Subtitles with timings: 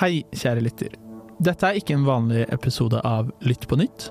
[0.00, 0.94] Hei, kjære lytter.
[1.44, 4.06] Dette er ikke en vanlig episode av Lytt på nytt.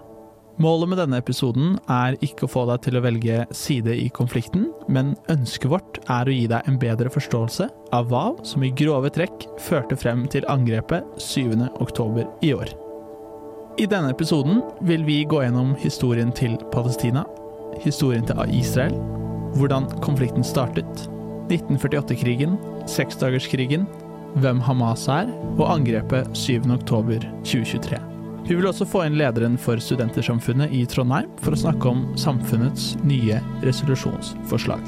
[0.62, 4.68] Målet med denne episoden er ikke å få deg til å velge side i konflikten,
[4.86, 7.66] men ønsket vårt er å gi deg en bedre forståelse
[7.98, 11.58] av hva som i grove trekk førte frem til angrepet 7.
[11.82, 12.76] oktober i år.
[13.82, 17.26] I denne episoden vil vi gå gjennom historien til Palestina,
[17.82, 18.94] historien til Israel,
[19.58, 21.08] hvordan konflikten startet,
[21.50, 23.90] 1948-krigen, seksdagerskrigen,
[24.40, 28.00] hvem Hamas er, og angrepet 7.10.2023.
[28.48, 32.96] Vi vil også få inn lederen for Studentersamfunnet i Trondheim for å snakke om samfunnets
[33.06, 34.82] nye resolusjonsforslag.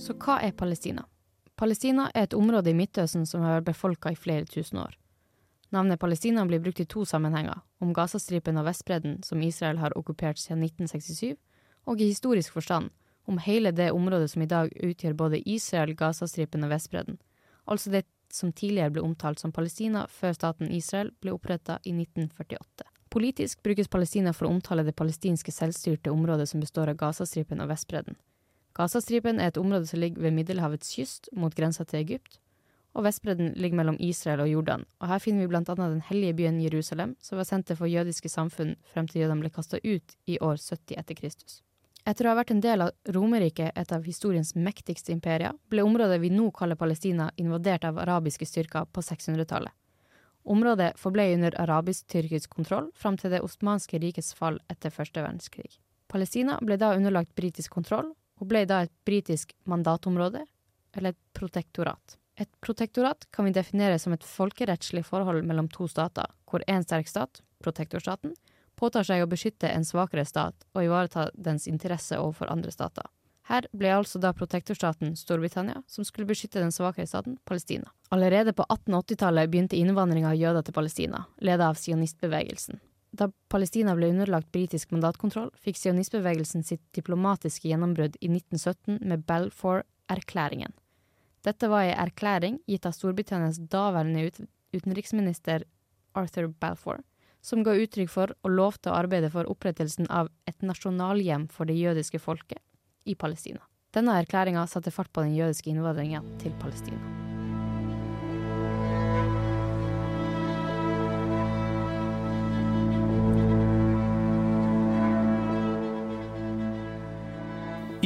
[0.00, 1.06] Så hva er Palestina?
[1.56, 4.99] Palestina er et område i Midtøsten som har vært befolka i flere tusen år.
[5.70, 10.38] Navnet Palestina blir brukt i to sammenhenger, om Gazastripen og Vestbredden, som Israel har okkupert
[10.38, 11.36] siden 1967,
[11.86, 12.90] og i historisk forstand,
[13.30, 17.20] om hele det området som i dag utgjør både Israel, Gazastripen og Vestbredden,
[17.70, 22.86] altså det som tidligere ble omtalt som Palestina før staten Israel ble oppretta i 1948.
[23.10, 27.70] Politisk brukes Palestina for å omtale det palestinske selvstyrte området som består av Gazastripen og
[27.72, 28.18] Vestbredden.
[28.74, 32.38] Gazastripen er et område som ligger ved Middelhavets kyst mot grensa til Egypt,
[32.94, 36.36] og Vestbredden ligger mellom Israel og Jordan, og her finner vi blant annet den hellige
[36.40, 40.38] byen Jerusalem, som var senter for jødiske samfunn frem til jødene ble kasta ut i
[40.42, 41.60] år 70 etter Kristus.
[42.08, 46.18] Etter å ha vært en del av Romerriket, et av historiens mektigste imperier, ble området
[46.22, 49.74] vi nå kaller Palestina, invadert av arabiske styrker på 600-tallet.
[50.50, 55.68] Området forble under arabisk-tyrkisk kontroll fram til det osmanske rikets fall etter første verdenskrig.
[56.08, 60.46] Palestina ble da underlagt britisk kontroll, og ble da et britisk mandatområde,
[60.96, 62.16] eller et protektorat.
[62.40, 67.10] Et protektorat kan vi definere som et folkerettslig forhold mellom to stater, hvor én sterk
[67.10, 68.32] stat, protektorstaten,
[68.80, 73.04] påtar seg å beskytte en svakere stat og ivareta dens interesse overfor andre stater.
[73.50, 77.92] Her ble altså da protektorstaten Storbritannia, som skulle beskytte den svakere staten Palestina.
[78.14, 82.80] Allerede på 1880-tallet begynte innvandringa av jøder til Palestina, ledet av sionistbevegelsen.
[83.10, 90.72] Da Palestina ble underlagt britisk mandatkontroll, fikk sionistbevegelsen sitt diplomatiske gjennombrudd i 1917 med Balfour-erklæringen.
[91.46, 94.40] Dette var ei erklæring gitt av Storbritannias daværende ut
[94.76, 95.64] utenriksminister
[96.14, 97.00] Arthur Balfour,
[97.42, 101.78] som ga uttrykk for og lovte å arbeide for opprettelsen av et nasjonalhjem for det
[101.80, 102.62] jødiske folket
[103.08, 103.64] i Palestina.
[103.90, 107.39] Denne erklæringa satte fart på den jødiske innvandringen til Palestina.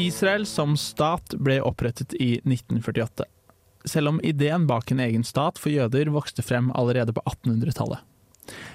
[0.05, 3.25] Israel som stat ble opprettet i 1948,
[3.89, 8.03] selv om ideen bak en egen stat for jøder vokste frem allerede på 1800-tallet.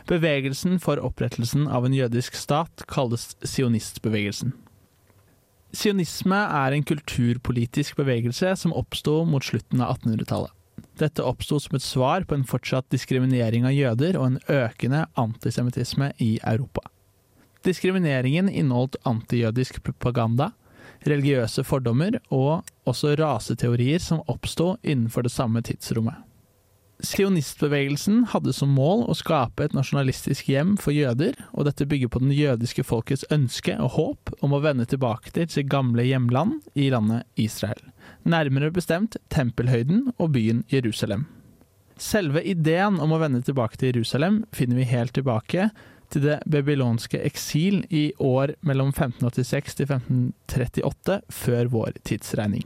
[0.09, 4.55] Bevegelsen for opprettelsen av en jødisk stat kalles sionistbevegelsen.
[5.69, 10.55] Sionisme er en kulturpolitisk bevegelse som oppsto mot slutten av 1800-tallet.
[10.99, 16.09] Dette oppsto som et svar på en fortsatt diskriminering av jøder og en økende antisemittisme
[16.17, 16.81] i Europa.
[17.67, 20.53] Diskrimineringen inneholdt antijødisk propaganda,
[21.07, 26.25] religiøse fordommer og også raseteorier som oppsto innenfor det samme tidsrommet.
[26.99, 32.19] Sionistbevegelsen hadde som mål å skape et nasjonalistisk hjem for jøder, og dette bygger på
[32.19, 36.89] den jødiske folkets ønske og håp om å vende tilbake til sitt gamle hjemland i
[36.91, 37.79] landet Israel,
[38.27, 41.29] nærmere bestemt tempelhøyden og byen Jerusalem.
[41.99, 45.69] Selve ideen om å vende tilbake til Jerusalem finner vi helt tilbake
[46.13, 52.65] til det babylonske eksil i år mellom 1586 til 1538 før vår tidsregning.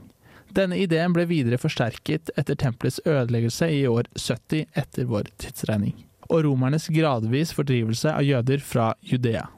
[0.54, 5.96] Denne ideen ble videre forsterket etter tempelets ødeleggelse i år 70 etter vår tidsregning,
[6.30, 9.48] og romernes gradvis fordrivelse av jøder fra Judea.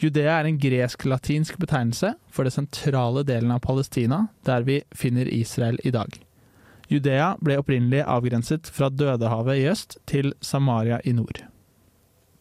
[0.00, 5.78] Judea er en gresk-latinsk betegnelse for det sentrale delen av Palestina, der vi finner Israel
[5.84, 6.16] i dag.
[6.90, 11.44] Judea ble opprinnelig avgrenset fra Dødehavet i øst til Samaria i nord.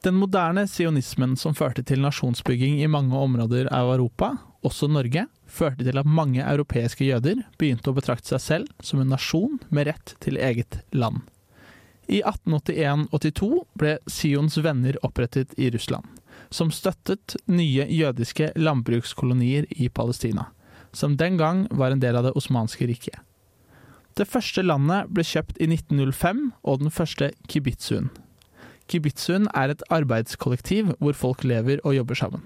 [0.04, 5.86] Den moderne sionismen som førte til nasjonsbygging i mange områder av Europa, også Norge, førte
[5.88, 10.12] til at mange europeiske jøder begynte å betrakte seg selv som en nasjon med rett
[10.20, 11.22] til eget land.
[12.12, 13.48] I 1881-82
[13.80, 16.04] ble Sions venner opprettet i Russland,
[16.52, 20.50] som støttet nye jødiske landbrukskolonier i Palestina,
[20.92, 23.22] som den gang var en del av det osmanske riket.
[24.20, 28.12] Det første landet ble kjøpt i 1905, og den første kibitzuen.
[28.94, 32.44] Kibitzuen er et arbeidskollektiv hvor folk lever og jobber sammen.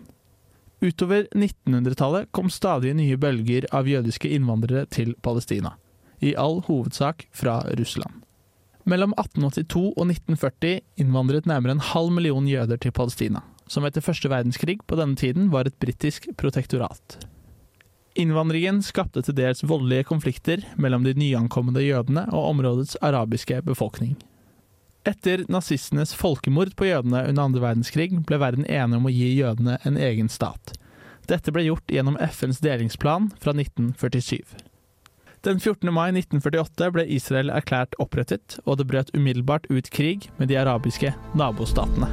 [0.80, 5.74] Utover 1900-tallet kom stadig nye bølger av jødiske innvandrere til Palestina,
[6.22, 8.22] i all hovedsak fra Russland.
[8.88, 14.32] Mellom 1882 og 1940 innvandret nærmere en halv million jøder til Palestina, som etter første
[14.32, 17.18] verdenskrig på denne tiden var et britisk protektorat.
[18.18, 24.16] Innvandringen skapte til dels voldelige konflikter mellom de nyankomne jødene og områdets arabiske befolkning.
[25.08, 29.78] Etter nazistenes folkemord på jødene under andre verdenskrig ble verden enig om å gi jødene
[29.88, 30.74] en egen stat.
[31.32, 34.44] Dette ble gjort gjennom FNs delingsplan fra 1947.
[35.48, 35.94] Den 14.
[35.96, 41.14] mai 1948 ble Israel erklært opprettet, og det brøt umiddelbart ut krig med de arabiske
[41.40, 42.12] nabostatene.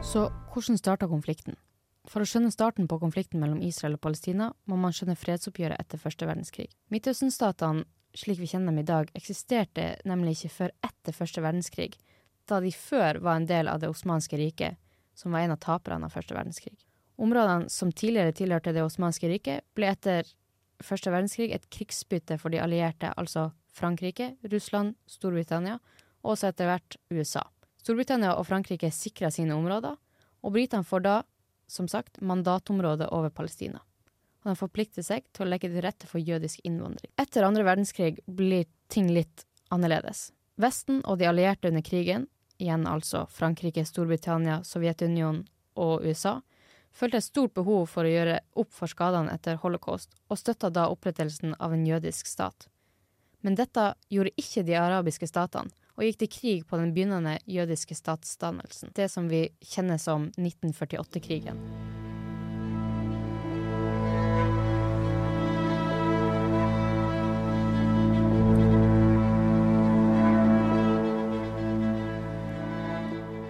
[0.00, 1.60] Så hvordan starta konflikten?
[2.08, 6.00] For å skjønne starten på konflikten mellom Israel og Palestina, må man skjønne fredsoppgjøret etter
[6.00, 6.70] første verdenskrig.
[6.92, 7.84] Midtøsten-statene,
[8.16, 11.92] slik vi kjenner dem i dag, eksisterte nemlig ikke før etter første verdenskrig,
[12.48, 14.80] da de før var en del av det osmanske riket,
[15.14, 16.78] som var en av taperne av første verdenskrig.
[17.20, 20.28] Områdene som tidligere tilhørte det osmanske riket, ble etter
[20.80, 25.76] første verdenskrig et krigsbytte for de allierte, altså Frankrike, Russland, Storbritannia
[26.22, 27.44] og også etter hvert USA.
[27.82, 29.98] Storbritannia og Frankrike sikra sine områder,
[30.42, 31.16] og britene får da,
[31.68, 33.82] som sagt, mandatområdet over Palestina.
[34.42, 37.10] Og har forplikter seg til å legge til rette for jødisk innvandring.
[37.20, 39.44] Etter andre verdenskrig blir ting litt
[39.74, 40.30] annerledes.
[40.58, 42.26] Vesten og de allierte under krigen,
[42.58, 45.44] igjen altså Frankrike, Storbritannia, Sovjetunionen
[45.78, 46.38] og USA,
[46.90, 50.88] følte et stort behov for å gjøre opp for skadene etter holocaust, og støtta da
[50.90, 52.66] opprettelsen av en jødisk stat.
[53.44, 57.96] Men dette gjorde ikke de arabiske statene, og gikk til krig på den begynnende jødiske
[57.98, 61.58] statsdannelsen, det som vi kjenner som 1948-krigen.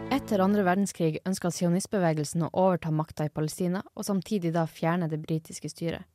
[0.09, 5.21] Etter andre verdenskrig ønska sionistbevegelsen å overta makta i Palestina, og samtidig da fjerne det
[5.21, 6.09] britiske styret.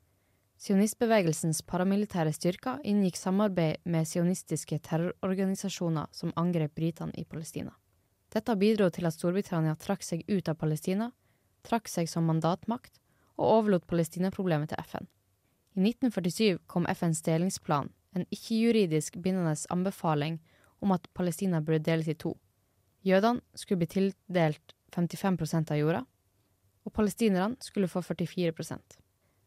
[0.64, 7.74] Sionistbevegelsens paramilitære styrker inngikk samarbeid med sionistiske terrororganisasjoner som angrep britene i Palestina.
[8.32, 11.10] Dette bidro til at Storbritannia trakk seg ut av Palestina,
[11.68, 12.96] trakk seg som mandatmakt
[13.36, 15.12] og overlot Palestina-problemet til FN.
[15.76, 20.40] I 1947 kom FNs delingsplan, en ikke-juridisk bindende anbefaling
[20.80, 22.38] om at Palestina burde deles i to.
[23.04, 26.06] Jødene skulle bli tildelt 55% av jorda,
[26.88, 28.56] og palestinerne skulle få 44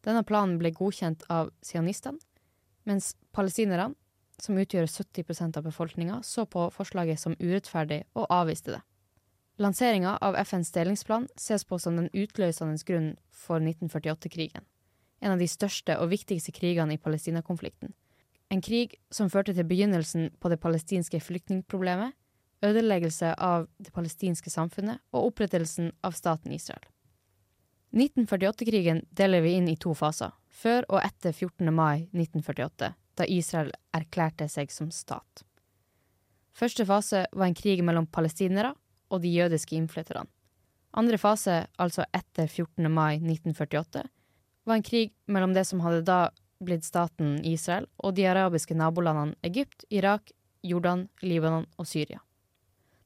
[0.06, 2.23] Denne planen ble godkjent av sionistene,
[2.87, 3.94] mens palestinerne,
[4.38, 8.82] som utgjør 70% av befolkninga, så på forslaget som urettferdig og avviste det.
[9.58, 14.67] Lanseringa av FNs delingsplan ses på som den utløsende grunnen for 1948-krigen,
[15.25, 17.94] en av de største og viktigste krigene i Palestina-konflikten.
[18.52, 22.12] En krig som førte til begynnelsen på det palestinske flyktningproblemet,
[22.62, 26.85] ødeleggelse av det palestinske samfunnet og opprettelsen av staten Israel.
[27.96, 31.70] 1948-krigen deler vi inn i to faser, før og etter 14.
[31.72, 35.44] mai 1948, da Israel erklærte seg som stat.
[36.56, 38.75] Første fase var en krig mellom palestinere
[39.08, 40.28] og de jødiske innflytterne.
[40.96, 42.84] Andre fase, altså etter 14.
[42.93, 44.04] mai 1948,
[44.66, 46.20] var en krig mellom det som hadde da
[46.64, 50.32] blitt staten Israel, og de arabiske nabolandene Egypt, Irak,
[50.64, 52.20] Jordan, Libanon og Syria.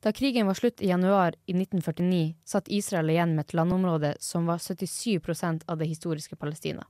[0.00, 4.46] Da krigen var slutt i januar i 1949, satt Israel igjen med et landområde som
[4.46, 6.86] var 77% av det historiske Palestina.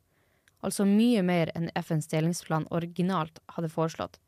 [0.61, 4.20] Altså mye mer enn FNs delingsplan originalt hadde foreslått,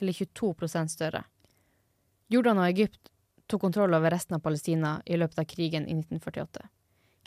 [0.00, 1.22] hele 22% større.
[2.26, 3.12] Jordan og Egypt
[3.46, 6.66] tok kontroll over resten av Palestina i løpet av krigen i 1948.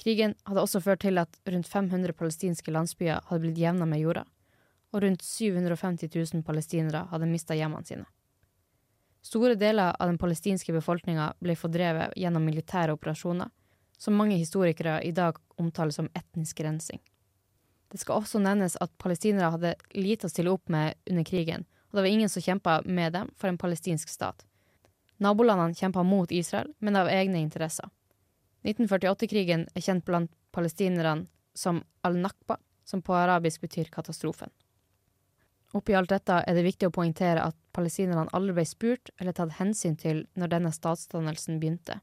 [0.04, 4.26] Krigen hadde også ført til at rundt 500 palestinske landsbyer hadde blitt jevna med jorda,
[4.92, 8.10] og rundt 750 000 palestinere hadde mista hjemmene sine.
[9.28, 13.50] Store deler av den palestinske befolkninga ble fordrevet gjennom militære operasjoner,
[14.00, 17.02] som mange historikere i dag omtaler som etnisk rensing.
[17.92, 21.98] Det skal også nevnes at palestinere hadde lite å stille opp med under krigen, og
[21.98, 24.46] det var ingen som kjempa med dem for en palestinsk stat.
[25.20, 27.90] Nabolandene kjempa mot Israel, men av egne interesser.
[28.64, 34.54] 1948-krigen er kjent blant palestinerne som al-Nakba, som på arabisk betyr katastrofen.
[35.76, 39.58] Oppi alt dette er det viktig å poengtere at palestinerne aldri ble spurt eller tatt
[39.60, 42.00] hensyn til når denne statsdannelsen begynte.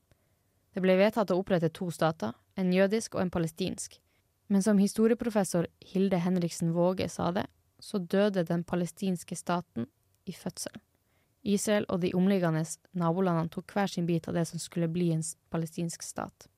[0.75, 4.01] Det ble vedtatt å opprette to stater, en jødisk og en palestinsk.
[4.53, 7.47] Men som historieprofessor Hilde Henriksen Våge sa det,
[7.81, 9.87] så døde den palestinske staten
[10.29, 10.83] i fødselen.
[11.45, 12.63] Israel og de omliggende
[12.97, 16.49] nabolandene tok hver sin bit av det som skulle bli en palestinsk stat.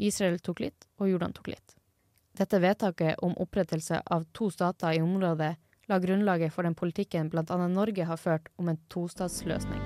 [0.00, 1.74] Israel tok litt, og Jordan tok litt.
[2.36, 5.56] Dette vedtaket om opprettelse av to stater i området
[5.90, 7.66] la grunnlaget for den politikken bl.a.
[7.66, 9.82] Norge har ført om en tostatsløsning.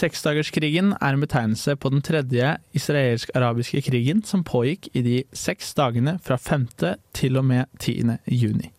[0.00, 6.16] Seksdagerskrigen er en betegnelse på den tredje israelsk-arabiske krigen som pågikk i de seks dagene
[6.24, 6.68] fra 5.
[7.12, 8.16] til og med 10.
[8.32, 8.70] juni.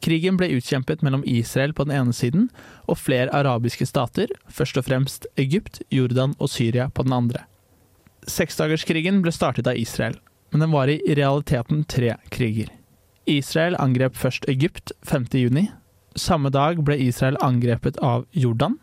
[0.00, 2.48] Krigen ble utkjempet mellom Israel på den ene siden
[2.86, 7.44] og flere arabiske stater, først og fremst Egypt, Jordan og Syria på den andre.
[8.28, 10.18] Seksdagerskrigen ble startet av Israel,
[10.52, 12.70] men den var i realiteten tre kriger.
[13.28, 15.26] Israel angrep først Egypt 5.
[15.32, 15.68] juni.
[16.16, 18.78] Samme dag ble Israel angrepet av Jordan,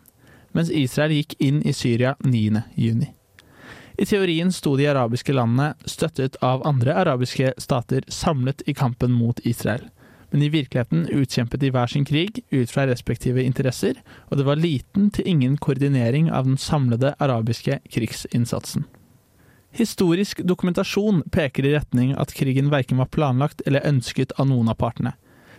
[0.52, 2.62] mens Israel gikk inn i Syria 9.
[2.76, 3.10] juni.
[3.98, 9.40] I teorien sto de arabiske landene, støttet av andre arabiske stater, samlet i kampen mot
[9.44, 9.88] Israel.
[10.30, 14.60] Men i virkeligheten utkjempet de hver sin krig ut fra respektive interesser, og det var
[14.60, 18.86] liten til ingen koordinering av den samlede arabiske krigsinnsatsen.
[19.76, 24.78] Historisk dokumentasjon peker i retning at krigen verken var planlagt eller ønsket av noen av
[24.80, 25.12] partene.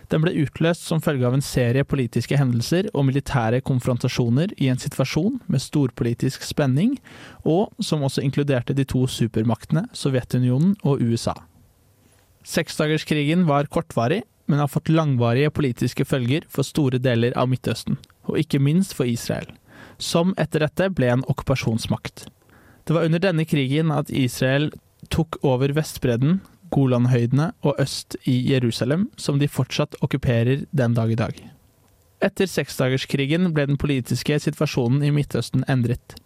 [0.08, 4.80] Den ble utløst som følge av en serie politiske hendelser og militære konfrontasjoner i en
[4.80, 6.96] situasjon med storpolitisk spenning,
[7.44, 11.36] og som også inkluderte de to supermaktene Sovjetunionen og USA.
[12.48, 18.40] Seksdagerskrigen var kortvarig, men har fått langvarige politiske følger for store deler av Midtøsten, og
[18.40, 19.50] ikke minst for Israel,
[20.00, 22.26] som etter dette ble en okkupasjonsmakt.
[22.88, 24.70] Det var under denne krigen at Israel
[25.12, 26.40] tok over Vestbredden,
[26.72, 31.36] Golanhøydene og øst i Jerusalem, som de fortsatt okkuperer den dag i dag.
[32.24, 36.16] Etter seksdagerskrigen ble den politiske situasjonen i Midtøsten endret.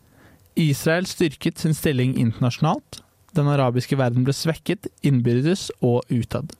[0.57, 3.03] Israel styrket sin stilling internasjonalt,
[3.37, 6.53] den arabiske verden ble svekket innbyrdes og utad.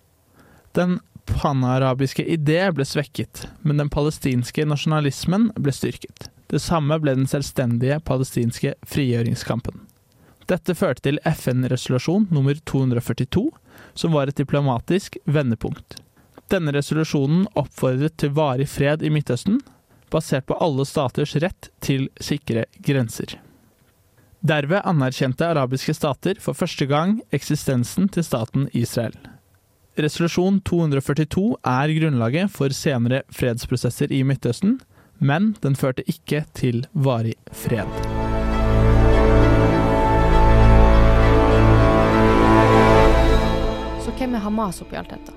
[0.77, 6.29] Den panarabiske idé ble svekket, men den palestinske nasjonalismen ble styrket.
[6.53, 9.85] Det samme ble den selvstendige palestinske frigjøringskampen.
[10.51, 13.47] Dette førte til FN-resolusjon nummer 242,
[13.95, 16.01] som var et diplomatisk vendepunkt.
[16.53, 19.63] Denne resolusjonen oppfordret til varig fred i Midtøsten,
[20.13, 23.39] basert på alle staters rett til sikre grenser.
[24.43, 29.15] Derved anerkjente arabiske stater for første gang eksistensen til staten Israel.
[29.97, 34.79] Resolusjon 242 er grunnlaget for senere fredsprosesser i Midtøsten,
[35.21, 38.23] men den førte ikke til varig fred.
[44.23, 45.33] hvem er Hamas oppi alt dette?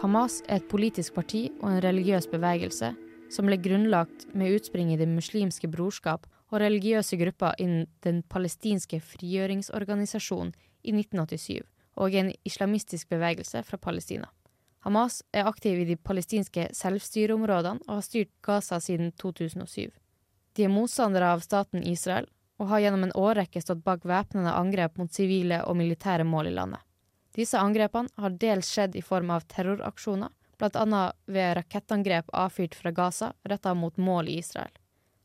[0.00, 2.88] Hamas er et politisk parti og en religiøs bevegelse
[3.30, 8.98] som ble grunnlagt med utspring i Det muslimske brorskap og religiøse grupper innen Den palestinske
[9.00, 10.50] frigjøringsorganisasjonen
[10.82, 11.62] i 1987,
[12.00, 14.30] og en islamistisk bevegelse fra Palestina.
[14.80, 19.90] Hamas er aktiv i de palestinske selvstyreområdene og har styrt Gaza siden 2007.
[20.56, 22.28] De er motstandere av staten Israel
[22.60, 26.54] og har gjennom en årrekke stått bak væpnede angrep mot sivile og militære mål i
[26.56, 26.80] landet.
[27.36, 31.02] Disse angrepene har dels skjedd i form av terroraksjoner, bl.a.
[31.30, 34.72] ved rakettangrep avfyrt fra Gaza retta mot mål i Israel.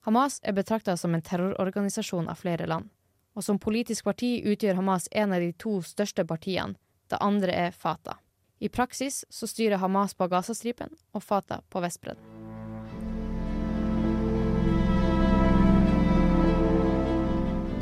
[0.05, 2.91] Hamas er betrakta som en terrororganisasjon av flere land,
[3.36, 6.77] og som politisk parti utgjør Hamas en av de to største partiene,
[7.12, 8.18] det andre er Fatah.
[8.60, 12.24] I praksis så styrer Hamas på Gazastripen og Fatah på Vestbredden.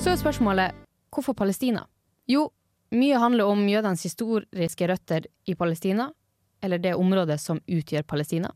[0.01, 0.73] Så er spørsmålet
[1.13, 1.85] hvorfor Palestina?
[2.27, 2.49] Jo,
[2.91, 6.09] mye handler om jødenes historiske røtter i Palestina,
[6.61, 8.49] eller det området som utgjør Palestina.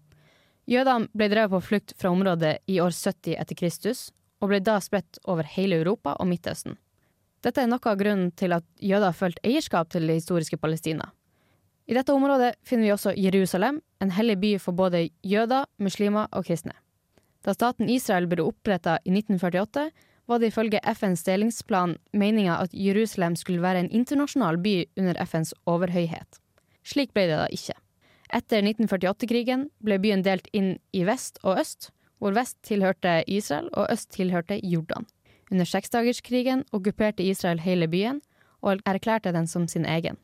[0.67, 4.09] Jødene ble drevet på flukt fra området i år 70 etter Kristus,
[4.41, 6.75] og ble da spredt over hele Europa og Midtøsten.
[7.47, 11.13] Dette er noe av grunnen til at jøder har følt eierskap til det historiske Palestina.
[11.87, 16.43] I dette området finner vi også Jerusalem, en hellig by for både jøder, muslimer og
[16.49, 16.75] kristne.
[17.47, 19.87] Da staten Israel ble oppretta i 1948,
[20.27, 25.55] var det ifølge FNs delingsplan meninga at Jerusalem skulle være en internasjonal by under FNs
[25.63, 26.41] overhøyhet.
[26.83, 27.79] Slik ble det da ikke.
[28.35, 33.87] Etter 1948-krigen ble byen delt inn i vest og øst, hvor vest tilhørte Israel og
[33.93, 35.07] øst tilhørte Jordan.
[35.51, 38.21] Under seksdagerskrigen okkuperte Israel hele byen
[38.61, 40.17] og erklærte den som sin egen.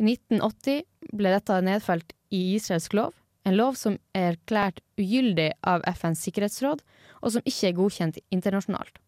[0.00, 0.82] I 1980
[1.14, 3.12] ble dette nedfelt i israelsk lov,
[3.44, 6.82] en lov som er erklært ugyldig av FNs sikkerhetsråd,
[7.22, 8.98] og som ikke er godkjent internasjonalt.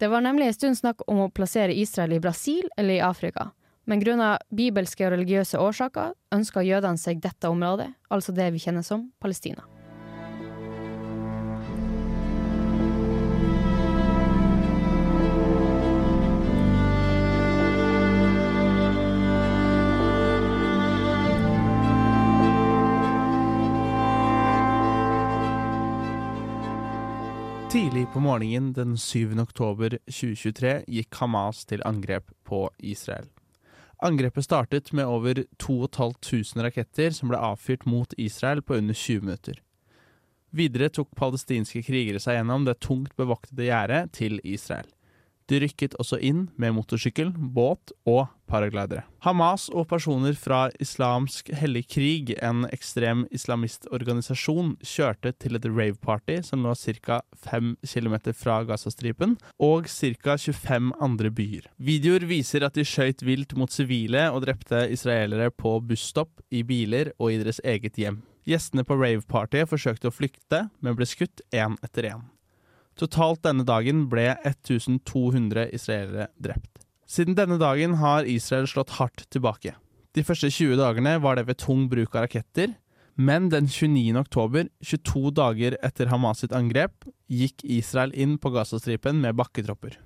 [0.00, 3.50] Det var nemlig en stund snakk om å plassere Israel i Brasil eller i Afrika,
[3.84, 8.86] men grunnet bibelske og religiøse årsaker ønska jødene seg dette området, altså det vi kjenner
[8.86, 9.66] som Palestina.
[28.30, 29.34] Morgenen den 7.
[29.42, 33.26] oktober 2023 gikk Hamas til angrep på Israel.
[34.06, 39.58] Angrepet startet med over 2500 raketter som ble avfyrt mot Israel på under 20 minutter.
[40.54, 44.86] Videre tok palestinske krigere seg gjennom det tungt bevoktede gjerdet til Israel.
[45.50, 49.02] De rykket også inn med motorsykkel, båt og paraglidere.
[49.24, 56.62] Hamas og personer fra Islamsk hellig krig, en ekstrem islamistorganisasjon, kjørte til et raveparty som
[56.62, 57.20] lå ca.
[57.50, 60.38] 5 km fra Gazastripen, og ca.
[60.38, 61.66] 25 andre byer.
[61.82, 67.12] Videoer viser at de skøyt vilt mot sivile og drepte israelere på busstopp, i biler
[67.18, 68.22] og i deres eget hjem.
[68.48, 72.28] Gjestene på ravepartyet forsøkte å flykte, men ble skutt én etter én.
[72.98, 76.82] Totalt denne dagen ble 1200 israelere drept.
[77.10, 79.74] Siden denne dagen har Israel slått hardt tilbake.
[80.14, 82.74] De første 20 dagene var det ved tung bruk av raketter,
[83.20, 84.16] men den 29.
[84.18, 89.98] oktober, 22 dager etter Hamas sitt angrep, gikk Israel inn på Gazastripen med bakketropper.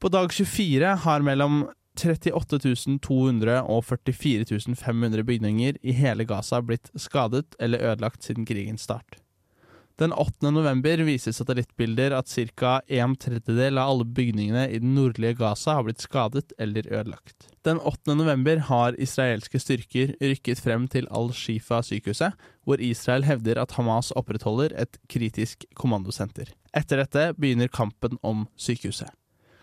[0.00, 1.66] På dag 24 har mellom
[1.96, 8.84] 38 200 og 44 500 bygninger i hele Gaza blitt skadet eller ødelagt siden krigens
[8.84, 9.16] start.
[9.96, 10.50] Den 8.
[10.52, 12.82] november viser satellittbilder at ca.
[12.84, 17.46] en tredjedel av alle bygningene i den nordlige Gaza har blitt skadet eller ødelagt.
[17.64, 18.12] Den 8.
[18.18, 22.36] november har israelske styrker rykket frem til Al-Shifa-sykehuset,
[22.68, 26.52] hvor Israel hevder at Hamas opprettholder et kritisk kommandosenter.
[26.76, 29.08] Etter dette begynner kampen om sykehuset.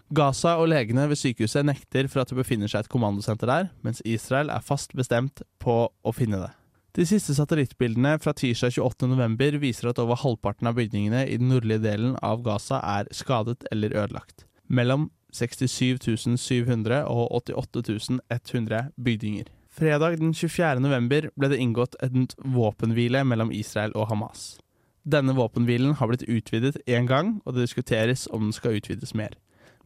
[0.09, 4.01] Gaza og legene ved sykehuset nekter for at det befinner seg et kommandosenter der, mens
[4.01, 6.51] Israel er fast bestemt på å finne det.
[6.93, 11.81] De siste satellittbildene fra tirsdag 28.11 viser at over halvparten av bygningene i den nordlige
[11.81, 14.45] delen av Gaza er skadet eller ødelagt.
[14.69, 19.49] Mellom 67 700 og 88 100 bygninger.
[19.73, 24.59] Fredag den 24.11 ble det inngått en våpenhvile mellom Israel og Hamas.
[25.01, 29.33] Denne våpenhvilen har blitt utvidet én gang, og det diskuteres om den skal utvides mer.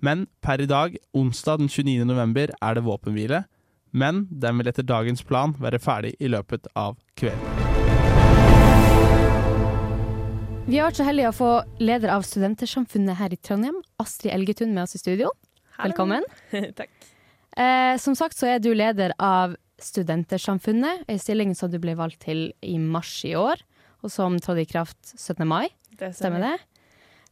[0.04, 3.46] Men per i dag, onsdag den 29.11, er det våpenhvile,
[3.92, 7.68] men den vil etter dagens plan være ferdig i løpet av kvelden.
[10.68, 14.74] Vi har vært så heldige å få leder av Studentersamfunnet her i Trondheim, Astrid Elgetun,
[14.76, 15.30] med oss i studio.
[15.80, 16.26] Velkommen.
[16.80, 16.92] Takk.
[17.56, 22.26] Eh, som sagt så er du leder av Studentersamfunnet, en stilling som du ble valgt
[22.26, 23.64] til i mars i år,
[24.04, 25.46] og som trådte i kraft 17.
[25.48, 25.70] mai.
[25.98, 26.58] Det Stemmer det?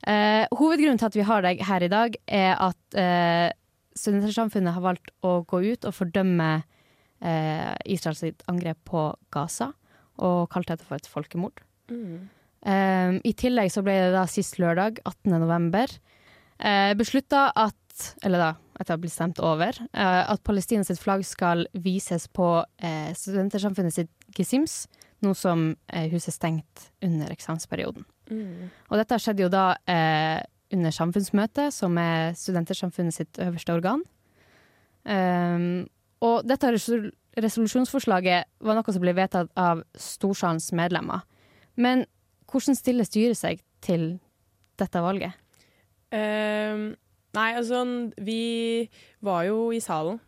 [0.08, 3.50] Eh, hovedgrunnen til at vi har deg her i dag, er at eh,
[3.96, 6.50] Studentersamfunnet har valgt å gå ut og fordømme
[7.24, 9.72] eh, Israels angrep på Gaza,
[10.24, 11.64] og kalt dette for et folkemord.
[11.92, 12.28] Mm.
[12.66, 15.38] Eh, I tillegg så ble det da sist lørdag, 18.
[15.40, 15.92] november,
[16.60, 17.80] eh, beslutta at
[18.28, 22.50] eller da, etter å ha blitt stemt over, eh, at Palestinas flagg skal vises på
[22.84, 24.86] eh, Studentersamfunnet sitt gesims,
[25.24, 28.04] nå som eh, huset er stengt under eksamensperioden.
[28.32, 28.68] Mm.
[28.90, 30.42] Og dette skjedde jo da eh,
[30.74, 34.02] under samfunnsmøtet, som er Studentersamfunnet sitt øverste organ.
[35.06, 35.86] Um,
[36.26, 41.26] og dette resolusjonsforslaget var noe som ble vedtatt av storsalens medlemmer.
[41.78, 42.06] Men
[42.50, 44.16] hvordan stiller styret seg til
[44.80, 45.36] dette valget?
[46.16, 46.94] Um,
[47.36, 47.84] nei, altså
[48.18, 48.88] Vi
[49.26, 50.20] var jo i salen,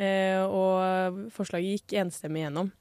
[0.00, 2.72] uh, og forslaget gikk enstemmig gjennom.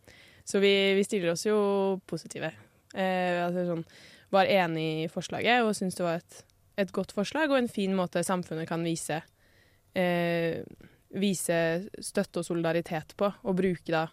[0.43, 2.52] Så vi, vi stiller oss jo positive.
[2.93, 3.86] Uh, altså sånn,
[4.34, 6.39] var enig i forslaget og syns det var et,
[6.78, 9.22] et, godt forslag og en fin måte samfunnet kan vise,
[9.96, 10.64] eh,
[11.14, 11.58] vise
[12.00, 13.30] støtte og solidaritet på.
[13.44, 14.08] Og bruke da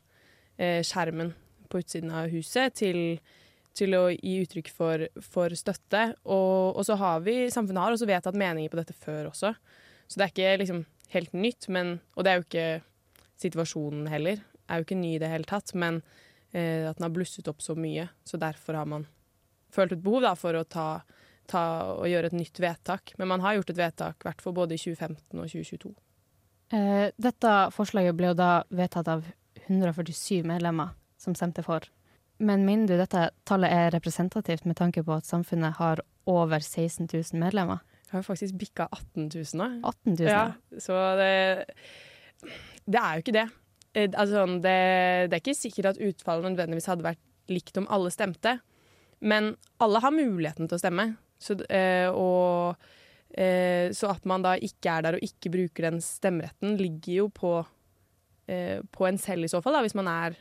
[0.59, 1.33] eh, skjermen
[1.71, 3.19] på utsiden av huset til,
[3.77, 6.11] til å gi uttrykk for, for støtte.
[6.27, 9.55] Og, og, så har vi, samfunnet har også vedtatt meninger på dette før også.
[10.11, 12.71] Så det er ikke liksom helt nytt, men, og det er jo ikke
[13.41, 14.43] situasjonen heller.
[14.71, 16.03] Er jo ikke ny i det hele tatt, men
[16.53, 18.09] eh, at den har blusset opp så mye.
[18.27, 19.07] Så derfor har man
[19.75, 20.89] følt et behov da, for å ta,
[21.59, 23.15] gjøre et nytt vedtak.
[23.19, 25.93] Men man har gjort et vedtak hvert for både i 2015 og 2022.
[26.77, 29.25] Eh, dette forslaget ble jo da vedtatt av
[29.67, 31.85] 147 medlemmer som stemte for.
[32.41, 37.11] Men mener du dette tallet er representativt med tanke på at samfunnet har over 16
[37.11, 37.83] 000 medlemmer?
[38.07, 39.67] Jeg har faktisk bikka 18 000 nå.
[39.87, 40.31] 18 000?
[40.31, 40.45] Ja,
[40.83, 41.33] så det,
[42.87, 43.49] det er jo ikke det.
[43.93, 44.79] Eh, altså, sånn, det.
[45.31, 45.37] det.
[45.37, 48.59] er ikke sikkert at utfallet nødvendigvis hadde vært likt om alle stemte.
[49.21, 51.11] Men alle har muligheten til å stemme.
[51.41, 52.77] Så, eh, og,
[53.33, 57.29] eh, så at man da ikke er der og ikke bruker den stemmeretten, ligger jo
[57.33, 57.55] på,
[58.49, 60.39] eh, på en selv i så fall, da, hvis man er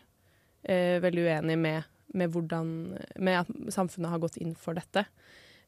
[0.59, 1.85] veldig uenig med,
[2.19, 2.71] med, hvordan,
[3.15, 5.05] med at samfunnet har gått inn for dette.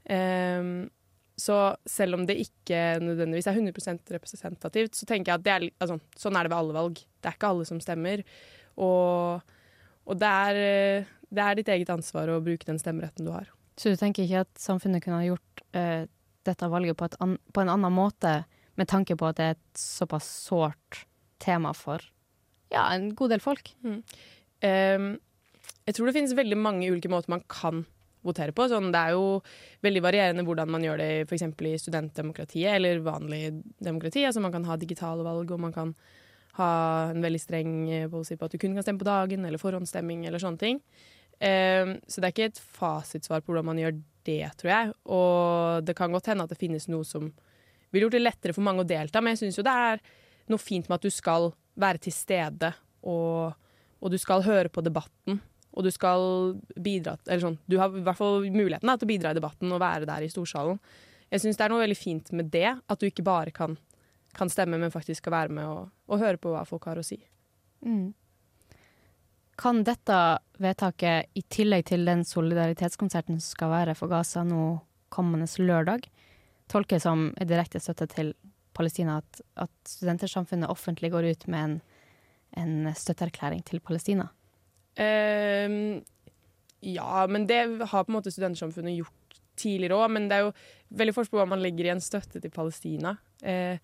[0.04, 0.90] Um,
[1.40, 1.56] så
[1.88, 5.98] selv om det ikke nødvendigvis er 100% representativt, så tenker jeg at det er, altså,
[6.20, 7.00] sånn er det ved alle valg.
[7.00, 8.26] Det er ikke alle som stemmer.
[8.76, 9.56] Og,
[10.06, 13.48] og det, er, det, er, ditt eget ansvar å bruke den stemmeretten du har.
[13.82, 16.04] Så du tenker ikke at samfunnet kunne ha gjort uh,
[16.46, 18.44] dette valget på, an, på, en annen måte,
[18.78, 21.06] med tanke på at det er et såpass sårt
[21.42, 22.04] tema for
[22.72, 23.74] ja, en god del folk?
[23.84, 23.98] Mm.
[24.62, 25.10] Um,
[25.88, 27.84] jeg tror det finnes veldig mange ulike måter man kan
[28.26, 28.68] votere på.
[28.70, 29.42] Sånn, det er jo
[29.84, 31.48] veldig varierende hvordan man gjør det f.eks.
[31.68, 33.48] i studentdemokratiet eller vanlig
[33.82, 34.24] demokrati.
[34.28, 35.96] Altså Man kan ha digitale valg, og man kan
[36.60, 36.72] ha
[37.10, 37.74] en veldig streng
[38.12, 40.82] policy på at du kun kan stemme på dagen, eller forhåndsstemming eller sånne ting.
[41.42, 43.96] Um, så det er ikke et fasitsvar på hvordan man gjør
[44.28, 44.92] det, tror jeg.
[45.10, 47.32] Og det kan godt hende at det finnes noe som
[47.92, 50.04] ville gjort det lettere for mange å delta, men jeg syns jo det er
[50.52, 51.50] noe fint med at du skal
[51.82, 52.70] være til stede,
[53.08, 53.52] og,
[54.00, 56.24] og du skal høre på debatten og du skal
[56.76, 59.72] bidra Eller sånn, du har i hvert fall muligheten da, til å bidra i debatten
[59.72, 60.80] og være der i storsalen.
[61.32, 63.78] Jeg syns det er noe veldig fint med det, at du ikke bare kan,
[64.36, 67.06] kan stemme, men faktisk skal være med og, og, høre på hva folk har å
[67.08, 67.22] si.
[67.88, 68.12] Mm.
[69.62, 70.18] Kan dette
[70.58, 74.80] vedtaket, i tillegg til den solidaritetskonserten som skal være for Gaza nå
[75.14, 76.08] kommende lørdag,
[76.72, 78.34] tolkes som en direkte støtte til
[78.74, 81.76] Palestina, at, at studentersamfunnet offentlig går ut med en,
[82.58, 84.32] en støtteerklæring til Palestina?
[84.98, 86.02] Um,
[86.82, 90.08] ja, men det har på en måte Studentersamfunnet gjort tidligere òg.
[90.16, 90.56] Men det er jo
[91.02, 93.14] veldig forskjell på hva man legger i en støtte til Palestina.
[93.46, 93.78] Uh,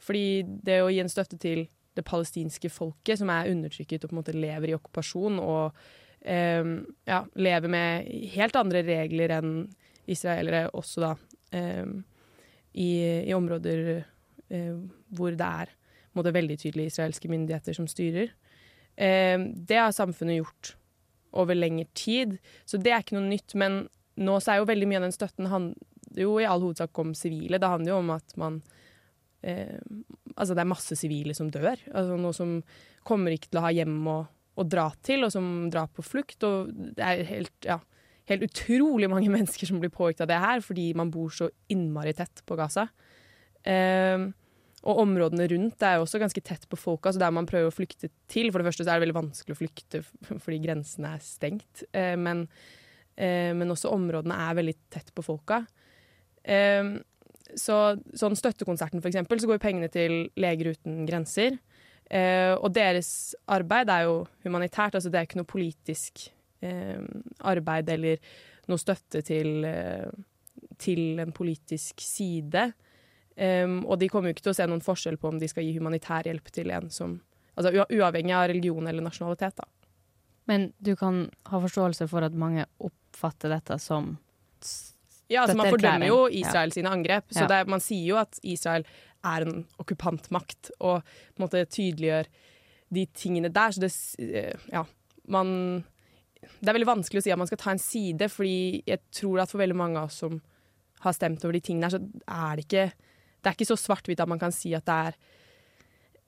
[0.00, 1.66] fordi det å gi en støtte til
[1.98, 6.70] det palestinske folket, som er undertrykket og på en måte lever i okkupasjon, og uh,
[7.08, 9.52] ja, lever med helt andre regler enn
[10.08, 11.12] israelere også, da,
[12.78, 12.90] i,
[13.28, 13.90] i, områder
[14.48, 14.74] eh,
[15.16, 15.72] hvor det er
[16.16, 18.32] måte, veldig tydelige israelske myndigheter som styrer.
[18.96, 20.74] Eh, det har samfunnet gjort
[21.38, 23.54] over lengre tid, så det er ikke noe nytt.
[23.58, 23.82] Men
[24.18, 27.12] nå så er jo veldig mye av den støtten handler jo i all hovedsak om
[27.14, 27.60] sivile.
[27.60, 28.62] Det handler jo om at man
[29.42, 29.78] eh,
[30.38, 31.80] Altså det er masse sivile som dør.
[31.90, 32.58] Altså noe som
[33.06, 34.18] kommer ikke til å ha hjem å,
[34.58, 36.44] å dra til, og som drar på flukt.
[36.46, 37.80] Og det er helt, ja,
[38.30, 42.14] helt utrolig mange mennesker som blir påvirket av det her, fordi man bor så innmari
[42.18, 42.86] tett på Gaza.
[43.66, 44.28] Eh,
[44.86, 47.74] og områdene rundt er jo også ganske tett på folka, så der man prøver å
[47.74, 50.02] flykte til For det første så er det veldig vanskelig å flykte
[50.44, 52.46] fordi grensene er stengt, eh, men,
[53.16, 55.64] eh, men, også områdene er veldig tett på folka.
[56.44, 56.94] Eh,
[57.56, 61.58] så sånn Støttekonserten, for eksempel, så går pengene til Leger uten grenser.
[62.08, 66.24] Eh, og deres arbeid er jo humanitært, altså det er ikke noe politisk
[66.64, 67.00] eh,
[67.48, 68.20] arbeid eller
[68.68, 70.08] noe støtte til, eh,
[70.80, 72.70] til en politisk side.
[73.38, 75.62] Um, og de kommer jo ikke til å se noen forskjell på om de skal
[75.62, 77.20] gi humanitær hjelp til en som
[77.58, 79.64] Altså uavhengig av religion eller nasjonalitet, da.
[80.46, 84.12] Men du kan ha forståelse for at mange oppfatter dette som
[85.28, 87.28] Ja, altså man fordømmer jo Israel sine angrep.
[87.34, 88.86] Så er, man sier jo at Israel
[89.26, 92.30] er en okkupantmakt, og på en måte tydeliggjør
[92.94, 93.74] de tingene der.
[93.74, 93.92] Så det
[94.24, 94.84] eh, Ja,
[95.28, 95.84] man
[96.40, 99.42] Det er veldig vanskelig å si at man skal ta en side, fordi jeg tror
[99.42, 100.40] at for veldig mange av oss som
[101.02, 102.86] har stemt over de tingene her, så er det ikke
[103.38, 105.18] det er ikke så svart-hvitt at man kan si at det er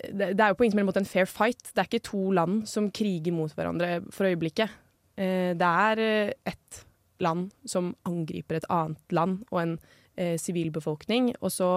[0.00, 1.72] det, er jo på ingen måte en fair fight.
[1.74, 4.72] Det er ikke to land som kriger mot hverandre for øyeblikket.
[5.20, 6.84] Eh, det er eh, ett
[7.24, 9.74] land som angriper et annet land og en
[10.16, 11.34] eh, sivilbefolkning.
[11.40, 11.70] og så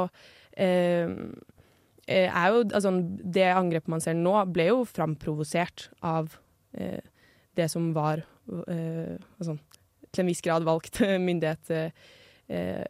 [0.54, 1.08] er
[2.54, 2.92] jo Altså,
[3.24, 6.36] det angrepet man ser nå, ble jo framprovosert av
[7.58, 9.56] det som var altså,
[10.12, 11.72] til en viss grad valgt myndighet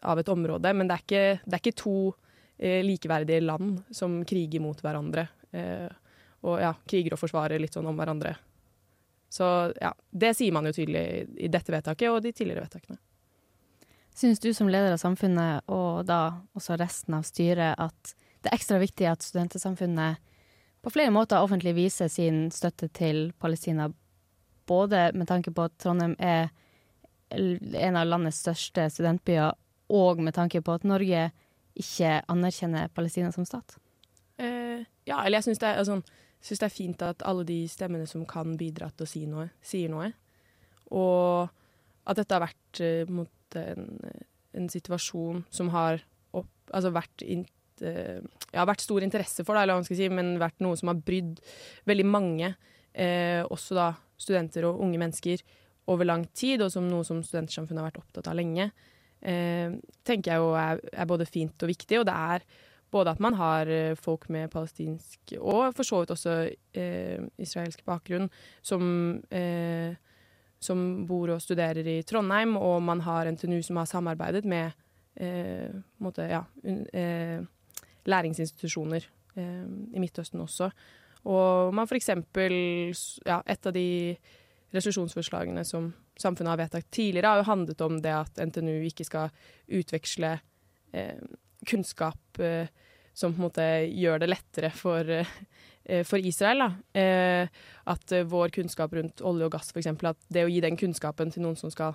[0.02, 0.74] av et område.
[0.76, 1.96] Men det er ikke, det er ikke to
[2.58, 5.28] Eh, likeverdige land som kriger mot hverandre.
[5.52, 5.90] Eh,
[6.48, 8.36] og ja, kriger og forsvarer litt sånn om hverandre.
[9.34, 9.46] Så
[9.82, 13.00] ja, det sier man jo tydelig i dette vedtaket og de tidligere vedtakene.
[14.14, 18.60] Syns du som leder av samfunnet, og da også resten av styret, at det er
[18.60, 20.22] ekstra viktig at studentesamfunnet
[20.84, 23.88] på flere måter offentlig viser sin støtte til Palestina,
[24.70, 26.52] både med tanke på at Trondheim er
[27.34, 29.56] en av landets største studentbyer,
[29.90, 31.30] og med tanke på at Norge
[31.74, 33.80] ikke anerkjenner Palestina som stat?
[34.38, 36.02] Eh, ja, eller jeg syns det, er altså,
[36.44, 39.92] det, er fint at alle de stemmene som kan bidra til å si noe, sier
[39.92, 40.10] noe.
[40.94, 41.50] Og
[42.10, 43.24] at dette har vært uh,
[43.64, 43.90] en,
[44.60, 46.04] en, situasjon som har
[46.36, 47.46] opp, altså vært, in,
[47.86, 48.20] uh,
[48.52, 50.92] ja, vært stor interesse for, det, eller hva man skal si, men vært noe som
[50.92, 51.40] har brydd
[51.90, 55.46] veldig mange, uh, også da studenter og unge mennesker,
[55.92, 58.70] over lang tid, og som noe som studentsamfunnet har vært opptatt av lenge
[59.24, 62.00] tenker jeg jo er, er, både fint og viktig.
[62.02, 62.44] Og det er
[62.94, 66.36] både at man har eh, folk med palestinsk og for så vidt også
[66.78, 68.30] eh, israelsk bakgrunn
[68.62, 68.84] som,
[69.34, 69.96] eh,
[70.62, 74.72] som bor og studerer i Trondheim, og man har NTNU som har samarbeidet med
[75.18, 77.42] eh, måte, ja, un, eh,
[78.06, 80.68] læringsinstitusjoner i Midtøsten også.
[81.26, 82.54] Og man eksempel
[83.26, 84.16] ja, Et av de
[84.74, 89.32] resolusjonsforslagene som samfunnet har vedtatt tidligere, har jo handlet om det at NTNU ikke skal
[89.68, 90.36] utveksle
[90.94, 91.22] eh,
[91.68, 92.68] kunnskap eh,
[93.14, 96.62] som på en måte gjør det lettere for, eh, for Israel.
[96.94, 97.48] Eh,
[97.86, 101.46] at vår kunnskap rundt olje og gass, f.eks., at det å gi den kunnskapen til
[101.46, 101.92] noen som skal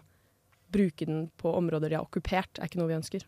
[0.72, 3.22] bruke den på områder de har okkupert, er ikke noe vi ønsker.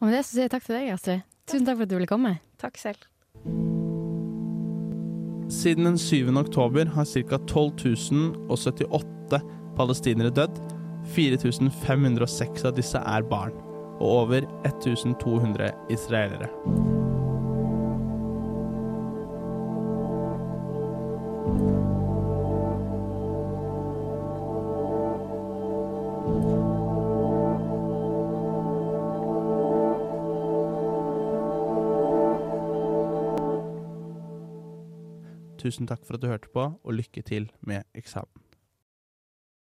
[0.00, 1.20] Og med det så sier jeg takk til deg, Astrid.
[1.48, 2.32] Tusen takk for at du ville komme.
[2.60, 3.00] Takk selv.
[5.54, 6.32] Siden den 7.
[6.40, 7.38] oktober har ca.
[7.38, 9.40] 12.078
[9.76, 10.56] palestinere dødd.
[11.14, 13.52] 4506 av disse er barn,
[14.04, 16.48] og over 1200 israelere.
[35.64, 38.43] Tusen takk for at du hørte på, og lykke til med eksamen.